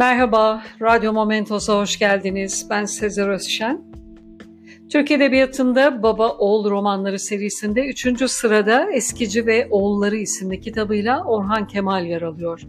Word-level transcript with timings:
Merhaba, 0.00 0.62
Radyo 0.82 1.12
Momentos'a 1.12 1.78
hoş 1.78 1.98
geldiniz. 1.98 2.66
Ben 2.70 2.84
Sezer 2.84 3.28
Özşen. 3.28 3.84
Türk 4.92 5.10
Edebiyatı'nda 5.10 6.02
Baba 6.02 6.28
Oğul 6.28 6.70
romanları 6.70 7.18
serisinde 7.18 7.86
3. 7.86 8.30
sırada 8.30 8.92
Eskici 8.92 9.46
ve 9.46 9.68
Oğulları 9.70 10.16
isimli 10.16 10.60
kitabıyla 10.60 11.24
Orhan 11.24 11.66
Kemal 11.66 12.06
yer 12.06 12.22
alıyor. 12.22 12.60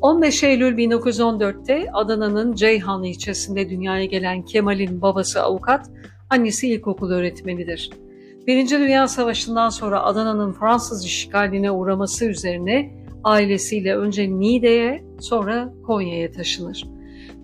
15 0.00 0.42
Eylül 0.42 0.78
1914'te 0.78 1.90
Adana'nın 1.92 2.54
Ceyhan 2.54 3.02
ilçesinde 3.02 3.70
dünyaya 3.70 4.04
gelen 4.04 4.42
Kemal'in 4.42 5.02
babası 5.02 5.42
avukat, 5.42 5.90
annesi 6.30 6.68
ilkokul 6.68 7.10
öğretmenidir. 7.10 7.90
Birinci 8.46 8.78
Dünya 8.78 9.08
Savaşı'ndan 9.08 9.68
sonra 9.68 10.02
Adana'nın 10.02 10.52
Fransız 10.52 11.04
işgaline 11.04 11.70
uğraması 11.70 12.24
üzerine 12.24 13.03
ailesiyle 13.24 13.96
önce 13.96 14.30
Niğde'ye 14.30 15.04
sonra 15.20 15.72
Konya'ya 15.86 16.30
taşınır. 16.30 16.84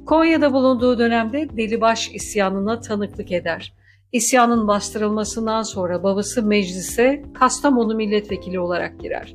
Konya'da 0.07 0.53
bulunduğu 0.53 0.99
dönemde 0.99 1.49
Delibaş 1.57 2.11
isyanına 2.15 2.81
tanıklık 2.81 3.33
eder. 3.33 3.75
İsyanın 4.13 4.69
bastırılmasından 4.69 5.63
sonra 5.63 6.03
babası 6.03 6.43
meclise 6.43 7.23
Kastamonu 7.35 7.95
milletvekili 7.95 8.61
olarak 8.61 9.01
girer. 9.01 9.35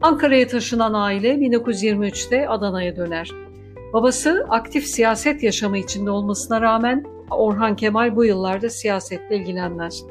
Ankara'ya 0.00 0.46
taşınan 0.46 0.94
aile 0.94 1.34
1923'te 1.34 2.48
Adana'ya 2.48 2.96
döner. 2.96 3.30
Babası 3.92 4.46
aktif 4.48 4.84
siyaset 4.84 5.42
yaşamı 5.42 5.78
içinde 5.78 6.10
olmasına 6.10 6.60
rağmen 6.60 7.04
Orhan 7.30 7.76
Kemal 7.76 8.16
bu 8.16 8.24
yıllarda 8.24 8.70
siyasetle 8.70 9.36
ilgilenmez. 9.36 10.04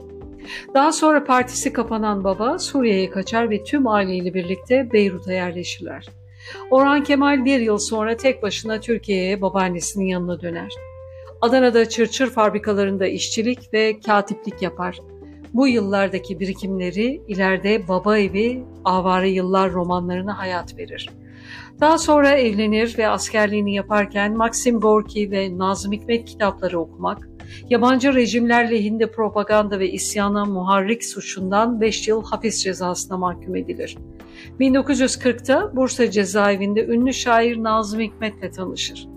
Daha 0.74 0.92
sonra 0.92 1.24
partisi 1.24 1.74
kapanan 1.74 2.24
baba 2.24 2.60
Suriye'ye 2.60 3.10
kaçar 3.10 3.50
ve 3.50 3.64
tüm 3.64 3.88
aileyle 3.88 4.34
birlikte 4.34 4.92
Beyrut'a 4.94 5.34
yerleşirler. 5.34 6.06
Orhan 6.72 7.04
Kemal 7.04 7.46
bir 7.46 7.60
yıl 7.60 7.78
sonra 7.78 8.18
tek 8.18 8.44
başına 8.44 8.80
Türkiye'ye 8.80 9.42
babaannesinin 9.42 10.06
yanına 10.06 10.42
döner. 10.42 10.74
Adana'da 11.42 11.90
çırçır 11.90 12.30
fabrikalarında 12.30 13.08
işçilik 13.08 13.74
ve 13.74 14.00
katiplik 14.00 14.62
yapar. 14.62 15.00
Bu 15.54 15.68
yıllardaki 15.68 16.40
birikimleri 16.40 17.22
ileride 17.28 17.88
Baba 17.88 18.18
Evi, 18.18 18.64
Avare 18.86 19.30
Yıllar 19.30 19.72
romanlarına 19.72 20.38
hayat 20.38 20.78
verir. 20.78 21.10
Daha 21.80 21.98
sonra 21.98 22.30
evlenir 22.30 22.98
ve 22.98 23.08
askerliğini 23.08 23.76
yaparken 23.76 24.38
Maxim 24.38 24.80
Gorki 24.80 25.32
ve 25.32 25.58
Nazım 25.58 25.92
Hikmet 25.92 26.26
kitapları 26.26 26.80
okumak, 26.80 27.30
yabancı 27.70 28.14
rejimler 28.14 28.72
lehinde 28.72 29.12
propaganda 29.12 29.80
ve 29.80 29.92
isyana 29.92 30.46
muharrik 30.46 31.06
suçundan 31.06 31.82
5 31.82 32.08
yıl 32.08 32.24
hapis 32.24 32.64
cezasına 32.64 33.18
mahkum 33.18 33.56
edilir. 33.56 33.98
1940'ta 34.60 35.76
Bursa 35.76 36.12
cezaevinde 36.12 36.86
ünlü 36.86 37.14
şair 37.14 37.64
Nazım 37.64 38.00
Hikmet'le 38.00 38.54
tanışır. 38.54 39.08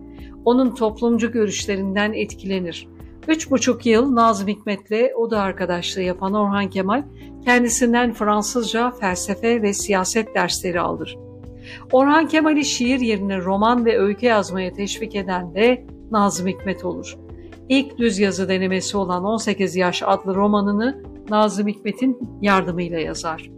Onun 0.44 0.74
toplumcu 0.74 1.32
görüşlerinden 1.32 2.12
etkilenir. 2.12 2.88
Üç 3.28 3.50
buçuk 3.50 3.86
yıl 3.86 4.14
Nazım 4.14 4.48
Hikmet'le 4.48 5.16
oda 5.16 5.40
arkadaşlığı 5.40 6.02
yapan 6.02 6.34
Orhan 6.34 6.70
Kemal 6.70 7.02
kendisinden 7.44 8.12
Fransızca, 8.12 8.90
felsefe 8.90 9.62
ve 9.62 9.74
siyaset 9.74 10.34
dersleri 10.34 10.80
alır. 10.80 11.18
Orhan 11.92 12.28
Kemal'i 12.28 12.64
şiir 12.64 13.00
yerine 13.00 13.38
roman 13.38 13.84
ve 13.84 13.98
öykü 13.98 14.26
yazmaya 14.26 14.72
teşvik 14.72 15.16
eden 15.16 15.54
de 15.54 15.86
Nazım 16.10 16.46
Hikmet 16.46 16.84
olur. 16.84 17.18
İlk 17.70 17.98
düz 17.98 18.18
yazı 18.18 18.48
denemesi 18.48 18.96
olan 18.96 19.24
18 19.24 19.76
Yaş 19.76 20.02
adlı 20.06 20.34
romanını 20.34 21.02
Nazım 21.28 21.68
Hikmet'in 21.68 22.18
yardımıyla 22.42 22.98
yazar. 22.98 23.50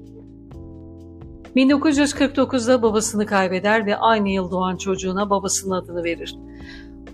1949'da 1.56 2.82
babasını 2.82 3.26
kaybeder 3.26 3.86
ve 3.86 3.96
aynı 3.96 4.28
yıl 4.28 4.50
doğan 4.50 4.76
çocuğuna 4.76 5.30
babasının 5.30 5.74
adını 5.74 6.04
verir. 6.04 6.36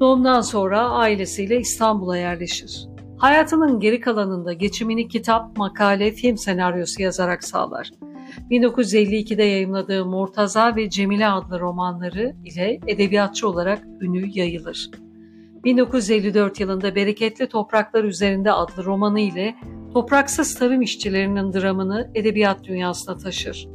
Doğumdan 0.00 0.41
sonra 0.41 0.80
ailesiyle 0.80 1.60
İstanbul'a 1.60 2.16
yerleşir. 2.16 2.88
Hayatının 3.19 3.81
geri 3.81 4.00
kalanında 4.00 4.53
geçimini 4.53 5.08
kitap, 5.08 5.56
makale, 5.56 6.12
film 6.12 6.37
senaryosu 6.37 7.03
yazarak 7.03 7.44
sağlar. 7.44 7.91
1952'de 8.50 9.44
yayımladığı 9.44 10.06
Murtaza 10.06 10.76
ve 10.76 10.91
Cemile 10.91 11.28
adlı 11.28 11.60
romanları 11.60 12.37
ile 12.44 12.81
edebiyatçı 12.87 13.48
olarak 13.48 13.84
ünü 14.00 14.38
yayılır. 14.38 14.91
1954 15.64 16.60
yılında 16.60 16.94
Bereketli 16.94 17.48
Topraklar 17.48 18.04
Üzerinde 18.04 18.52
adlı 18.52 18.84
romanı 18.84 19.20
ile 19.20 19.54
topraksız 19.92 20.54
tarım 20.54 20.82
işçilerinin 20.82 21.52
dramını 21.52 22.10
edebiyat 22.14 22.64
dünyasına 22.64 23.16
taşır. 23.16 23.69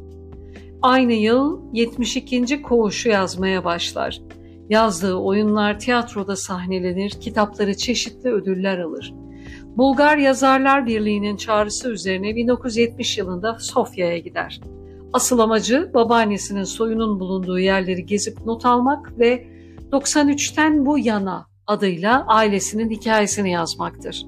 Aynı 0.82 1.14
yıl 1.14 1.60
72. 1.74 2.62
Koğuşu 2.62 3.10
yazmaya 3.10 3.64
başlar. 3.64 4.22
Yazdığı 4.70 5.16
oyunlar 5.16 5.80
tiyatroda 5.80 6.36
sahnelenir, 6.36 7.10
kitapları 7.10 7.78
çeşitli 7.78 8.30
ödüller 8.30 8.80
alır. 8.80 9.14
Bulgar 9.66 10.18
Yazarlar 10.18 10.86
Birliği'nin 10.86 11.38
çağrısı 11.38 11.90
üzerine 11.90 12.36
1970 12.36 13.18
yılında 13.18 13.58
Sofya'ya 13.60 14.18
gider. 14.18 14.62
Asıl 15.14 15.40
amacı 15.40 15.92
babaannesinin 15.94 16.64
soyunun 16.64 17.20
bulunduğu 17.20 17.60
yerleri 17.60 18.06
gezip 18.06 18.46
not 18.46 18.66
almak 18.66 19.20
ve 19.20 19.48
93'ten 19.92 20.86
bu 20.86 21.00
yana 21.00 21.53
adıyla 21.68 22.26
ailesinin 22.28 22.90
hikayesini 22.90 23.52
yazmaktır. 23.52 24.26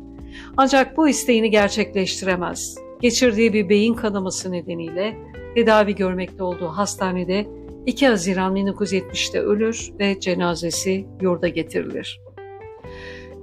Ancak 0.57 0.97
bu 0.97 1.09
isteğini 1.09 1.49
gerçekleştiremez. 1.49 2.77
Geçirdiği 3.01 3.53
bir 3.53 3.69
beyin 3.69 3.93
kanaması 3.93 4.51
nedeniyle 4.51 5.17
tedavi 5.55 5.95
görmekte 5.95 6.43
olduğu 6.43 6.67
hastanede 6.67 7.47
2 7.85 8.07
Haziran 8.07 8.55
1970'te 8.55 9.39
ölür 9.39 9.91
ve 9.99 10.19
cenazesi 10.19 11.07
yurda 11.21 11.47
getirilir. 11.47 12.21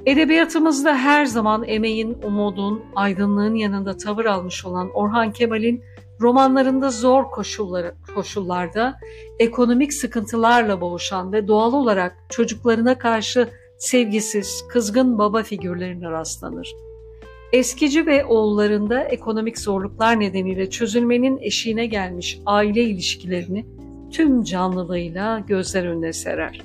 Edebiyatımızda 0.06 0.96
her 0.96 1.24
zaman 1.24 1.64
emeğin, 1.66 2.18
umudun, 2.22 2.82
aydınlığın 2.94 3.54
yanında 3.54 3.96
tavır 3.96 4.24
almış 4.24 4.64
olan 4.64 4.90
Orhan 4.94 5.32
Kemal'in 5.32 5.84
romanlarında 6.20 6.90
zor 6.90 7.24
koşulları, 7.24 7.94
koşullarda 8.14 8.96
ekonomik 9.38 9.94
sıkıntılarla 9.94 10.80
boğuşan 10.80 11.32
ve 11.32 11.48
doğal 11.48 11.72
olarak 11.72 12.16
çocuklarına 12.28 12.98
karşı 12.98 13.48
sevgisiz, 13.82 14.64
kızgın 14.68 15.18
baba 15.18 15.42
figürlerine 15.42 16.10
rastlanır. 16.10 16.76
Eskici 17.52 18.06
ve 18.06 18.24
oğullarında 18.24 19.04
ekonomik 19.04 19.58
zorluklar 19.58 20.20
nedeniyle 20.20 20.70
çözülmenin 20.70 21.38
eşiğine 21.38 21.86
gelmiş 21.86 22.38
aile 22.46 22.82
ilişkilerini 22.82 23.66
tüm 24.10 24.42
canlılığıyla 24.44 25.38
gözler 25.38 25.84
önüne 25.84 26.12
serer. 26.12 26.62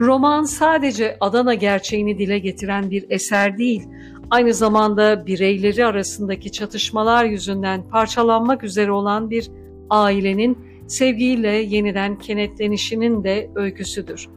Roman 0.00 0.44
sadece 0.44 1.16
Adana 1.20 1.54
gerçeğini 1.54 2.18
dile 2.18 2.38
getiren 2.38 2.90
bir 2.90 3.04
eser 3.10 3.58
değil, 3.58 3.82
aynı 4.30 4.54
zamanda 4.54 5.26
bireyleri 5.26 5.86
arasındaki 5.86 6.52
çatışmalar 6.52 7.24
yüzünden 7.24 7.88
parçalanmak 7.88 8.64
üzere 8.64 8.92
olan 8.92 9.30
bir 9.30 9.50
ailenin 9.90 10.58
sevgiyle 10.86 11.50
yeniden 11.50 12.18
kenetlenişinin 12.18 13.24
de 13.24 13.50
öyküsüdür. 13.54 14.28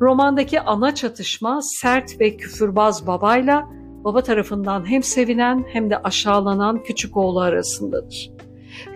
Romandaki 0.00 0.60
ana 0.60 0.94
çatışma 0.94 1.60
sert 1.62 2.20
ve 2.20 2.36
küfürbaz 2.36 3.06
babayla 3.06 3.68
baba 4.04 4.22
tarafından 4.22 4.90
hem 4.90 5.02
sevilen 5.02 5.64
hem 5.68 5.90
de 5.90 5.98
aşağılanan 5.98 6.82
küçük 6.82 7.16
oğlu 7.16 7.40
arasındadır. 7.40 8.30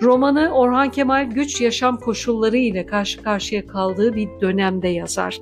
Romanı 0.03 0.50
Orhan 0.55 0.91
Kemal 0.91 1.31
güç 1.31 1.61
yaşam 1.61 1.97
koşulları 1.97 2.56
ile 2.56 2.87
karşı 2.87 3.22
karşıya 3.22 3.67
kaldığı 3.67 4.15
bir 4.17 4.28
dönemde 4.41 4.88
yazar. 4.88 5.38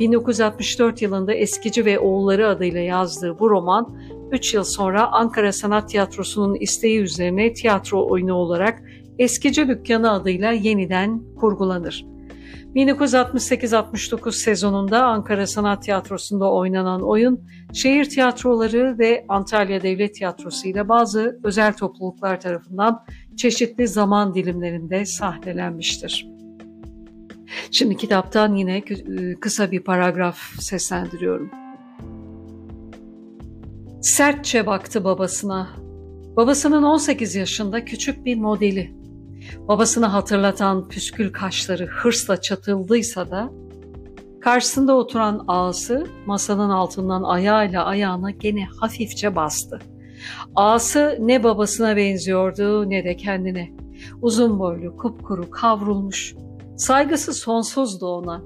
1964 0.00 1.02
yılında 1.02 1.34
Eskici 1.34 1.84
ve 1.84 1.98
Oğulları 1.98 2.48
adıyla 2.48 2.80
yazdığı 2.80 3.38
bu 3.38 3.50
roman 3.50 3.96
3 4.32 4.54
yıl 4.54 4.64
sonra 4.64 5.12
Ankara 5.12 5.52
Sanat 5.52 5.88
Tiyatrosu'nun 5.88 6.54
isteği 6.54 7.00
üzerine 7.00 7.52
tiyatro 7.52 8.08
oyunu 8.08 8.34
olarak 8.34 8.82
Eskici 9.18 9.68
Dükkanı 9.68 10.12
adıyla 10.12 10.52
yeniden 10.52 11.22
kurgulanır. 11.40 12.06
1968-69 12.74 14.32
sezonunda 14.32 15.04
Ankara 15.04 15.46
Sanat 15.46 15.82
Tiyatrosu'nda 15.82 16.52
oynanan 16.52 17.02
oyun, 17.02 17.40
şehir 17.72 18.04
tiyatroları 18.04 18.98
ve 18.98 19.24
Antalya 19.28 19.82
Devlet 19.82 20.14
Tiyatrosu 20.14 20.68
ile 20.68 20.88
bazı 20.88 21.40
özel 21.44 21.72
topluluklar 21.72 22.40
tarafından 22.40 23.04
çeşitli 23.36 23.88
zaman 23.88 24.34
dilimlerinde 24.34 25.04
sahnelenmiştir. 25.04 26.26
Şimdi 27.70 27.96
kitaptan 27.96 28.54
yine 28.54 28.82
kısa 29.40 29.70
bir 29.70 29.80
paragraf 29.80 30.38
seslendiriyorum. 30.58 31.50
Sertçe 34.02 34.66
baktı 34.66 35.04
babasına. 35.04 35.68
Babasının 36.36 36.82
18 36.82 37.34
yaşında 37.34 37.84
küçük 37.84 38.24
bir 38.24 38.36
modeli. 38.36 38.99
Babasını 39.68 40.06
hatırlatan 40.06 40.88
püskül 40.88 41.32
kaşları 41.32 41.86
hırsla 41.86 42.40
çatıldıysa 42.40 43.30
da 43.30 43.50
karşısında 44.40 44.96
oturan 44.96 45.44
ağası 45.48 46.06
masanın 46.26 46.70
altından 46.70 47.22
ayağıyla 47.22 47.84
ayağına 47.84 48.30
gene 48.30 48.64
hafifçe 48.80 49.36
bastı. 49.36 49.78
Ağası 50.54 51.18
ne 51.20 51.44
babasına 51.44 51.96
benziyordu 51.96 52.90
ne 52.90 53.04
de 53.04 53.16
kendine. 53.16 53.72
Uzun 54.22 54.58
boylu, 54.58 54.96
kupkuru, 54.96 55.50
kavrulmuş. 55.50 56.34
Saygısı 56.76 57.34
sonsuzdu 57.34 58.06
ona. 58.06 58.42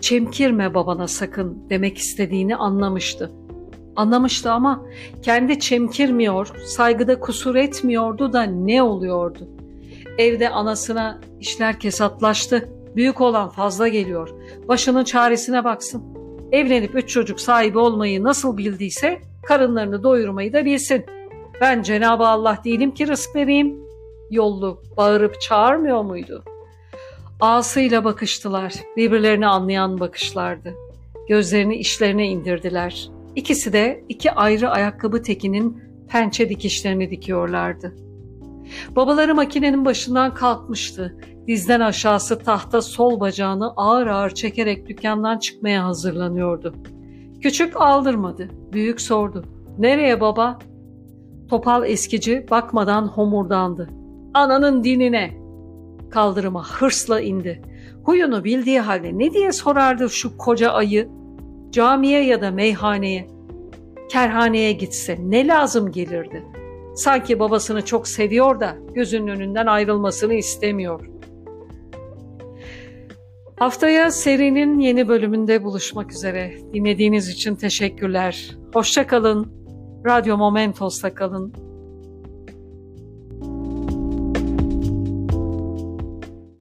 çemkirme 0.00 0.74
babana 0.74 1.08
sakın 1.08 1.62
demek 1.70 1.98
istediğini 1.98 2.56
anlamıştı. 2.56 3.30
Anlamıştı 3.96 4.52
ama 4.52 4.86
kendi 5.22 5.60
çemkirmiyor, 5.60 6.50
saygıda 6.64 7.20
kusur 7.20 7.54
etmiyordu 7.54 8.32
da 8.32 8.42
ne 8.42 8.82
oluyordu? 8.82 9.48
Evde 10.20 10.50
anasına 10.50 11.20
işler 11.40 11.80
kesatlaştı. 11.80 12.68
Büyük 12.96 13.20
olan 13.20 13.48
fazla 13.48 13.88
geliyor. 13.88 14.28
Başının 14.68 15.04
çaresine 15.04 15.64
baksın. 15.64 16.04
Evlenip 16.52 16.94
üç 16.94 17.08
çocuk 17.08 17.40
sahibi 17.40 17.78
olmayı 17.78 18.24
nasıl 18.24 18.56
bildiyse 18.56 19.20
karınlarını 19.46 20.02
doyurmayı 20.02 20.52
da 20.52 20.64
bilsin. 20.64 21.04
Ben 21.60 21.82
Cenab-ı 21.82 22.26
Allah 22.26 22.58
değilim 22.64 22.94
ki 22.94 23.08
rızk 23.08 23.36
vereyim. 23.36 23.76
Yollu 24.30 24.82
bağırıp 24.96 25.40
çağırmıyor 25.40 26.02
muydu? 26.02 26.44
Ağasıyla 27.40 28.04
bakıştılar. 28.04 28.74
Birbirlerini 28.96 29.46
anlayan 29.46 30.00
bakışlardı. 30.00 30.74
Gözlerini 31.28 31.76
işlerine 31.76 32.28
indirdiler. 32.28 33.08
İkisi 33.36 33.72
de 33.72 34.04
iki 34.08 34.32
ayrı 34.32 34.70
ayakkabı 34.70 35.22
tekinin 35.22 35.82
pençe 36.08 36.48
dikişlerini 36.48 37.10
dikiyorlardı. 37.10 38.09
Babaları 38.96 39.34
makinenin 39.34 39.84
başından 39.84 40.34
kalkmıştı. 40.34 41.16
Dizden 41.46 41.80
aşağısı 41.80 42.38
tahta 42.38 42.82
sol 42.82 43.20
bacağını 43.20 43.72
ağır 43.76 44.06
ağır 44.06 44.30
çekerek 44.30 44.88
dükkandan 44.88 45.38
çıkmaya 45.38 45.84
hazırlanıyordu. 45.84 46.74
Küçük 47.40 47.80
aldırmadı. 47.80 48.48
Büyük 48.72 49.00
sordu. 49.00 49.44
Nereye 49.78 50.20
baba? 50.20 50.58
Topal 51.48 51.90
eskici 51.90 52.46
bakmadan 52.50 53.06
homurdandı. 53.06 53.90
Ananın 54.34 54.84
dinine. 54.84 55.40
Kaldırıma 56.10 56.68
hırsla 56.68 57.20
indi. 57.20 57.62
Huyunu 58.04 58.44
bildiği 58.44 58.80
halde 58.80 59.18
ne 59.18 59.32
diye 59.32 59.52
sorardı 59.52 60.10
şu 60.10 60.36
koca 60.36 60.70
ayı? 60.70 61.08
Camiye 61.70 62.24
ya 62.24 62.40
da 62.40 62.50
meyhaneye, 62.50 63.28
kerhaneye 64.10 64.72
gitse 64.72 65.18
ne 65.20 65.46
lazım 65.46 65.92
gelirdi? 65.92 66.44
Sanki 66.94 67.38
babasını 67.38 67.84
çok 67.84 68.08
seviyor 68.08 68.60
da 68.60 68.76
gözünün 68.94 69.28
önünden 69.28 69.66
ayrılmasını 69.66 70.34
istemiyor. 70.34 71.06
Haftaya 73.58 74.10
serinin 74.10 74.78
yeni 74.78 75.08
bölümünde 75.08 75.64
buluşmak 75.64 76.12
üzere. 76.12 76.52
Dinlediğiniz 76.72 77.28
için 77.28 77.56
teşekkürler. 77.56 78.56
Hoşça 78.74 79.06
kalın. 79.06 79.52
Radyo 80.06 80.36
Momentos'ta 80.36 81.14
kalın. 81.14 81.54